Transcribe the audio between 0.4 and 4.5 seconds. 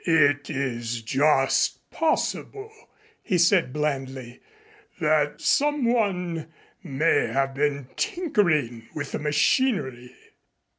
is just possible," he said blandly,